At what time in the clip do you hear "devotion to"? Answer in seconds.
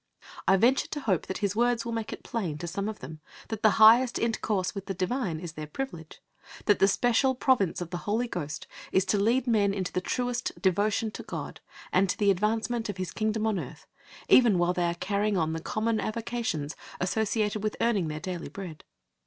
10.59-11.21